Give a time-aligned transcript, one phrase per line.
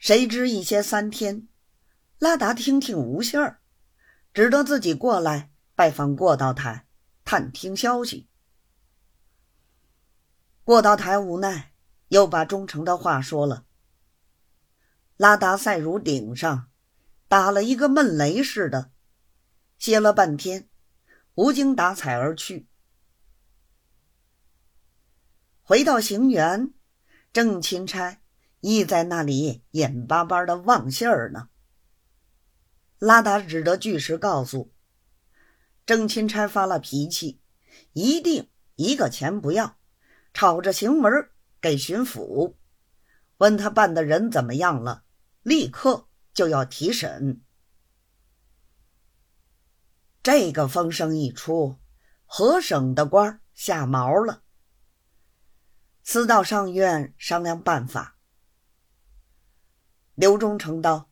[0.00, 1.46] 谁知一歇三天，
[2.18, 3.60] 拉达听听无信儿，
[4.32, 6.86] 只得自己过来拜访过道台，
[7.22, 8.26] 探听消息。
[10.64, 11.74] 过道台无奈，
[12.08, 13.66] 又把忠诚的话说了。
[15.18, 16.70] 拉达赛如顶上
[17.28, 18.90] 打了一个闷雷似的，
[19.78, 20.70] 歇了半天，
[21.34, 22.66] 无精打采而去。
[25.62, 26.72] 回到行辕，
[27.34, 28.22] 郑钦差
[28.60, 31.48] 亦在那里眼巴巴的望信儿呢。
[32.98, 34.72] 拉达只得据实告诉
[35.86, 37.40] 郑钦差，发了脾气，
[37.92, 39.78] 一定一个钱不要，
[40.32, 41.12] 吵着行文
[41.60, 42.54] 给巡抚，
[43.38, 45.04] 问他办的人怎么样了。
[45.42, 47.42] 立刻就要提审。
[50.22, 51.78] 这个风声一出，
[52.26, 54.42] 河省的官吓毛了，
[56.02, 58.18] 私到上院商量办法。
[60.20, 61.08] 刘忠诚道：“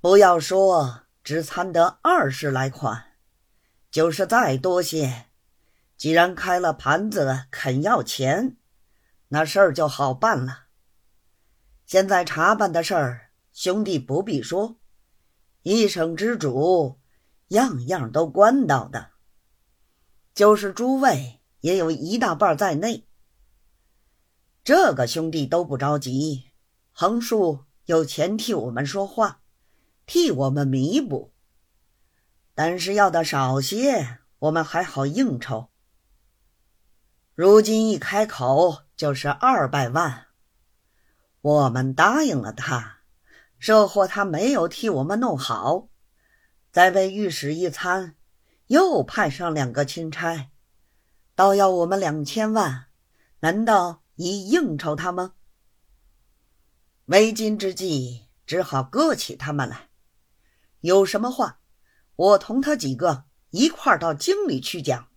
[0.00, 3.04] 不要说只参得二十来款，
[3.90, 5.26] 就是再多些，
[5.94, 8.56] 既然开了盘子肯要钱，
[9.28, 10.68] 那事儿就好办了。”
[11.84, 14.78] 现在查办的事儿，兄弟不必说，
[15.60, 16.98] 一省之主，
[17.48, 19.10] 样样都关到的，
[20.32, 23.06] 就是诸位也有一大半在内。
[24.64, 26.46] 这个兄弟都不着急，
[26.92, 29.40] 横竖有钱替我们说话，
[30.04, 31.32] 替我们弥补。
[32.54, 35.70] 但是要的少些，我们还好应酬。
[37.34, 40.26] 如今一开口就是二百万。
[41.40, 42.98] 我们答应了他，
[43.58, 45.88] 这货他没有替我们弄好，
[46.70, 48.16] 再为御史一参，
[48.66, 50.50] 又派上两个钦差，
[51.34, 52.88] 倒要我们两千万，
[53.40, 55.32] 难道以应酬他吗？
[57.08, 59.88] 为今之计，只好搁起他们来。
[60.80, 61.60] 有什么话，
[62.16, 65.07] 我同他几个一块到京里去讲。